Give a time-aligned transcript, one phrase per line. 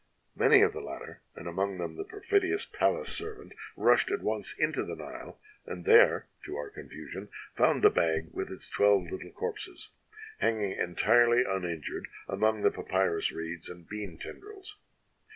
[0.35, 4.83] "Many of the latter, and among them the perfidious palace servant, rushed at once into
[4.83, 9.91] the Nile, and there, to our confusion, found the bag with its twelve little corpses,
[10.39, 14.75] hanging entirely uninjured among the papyrus reeds and bean tendrils.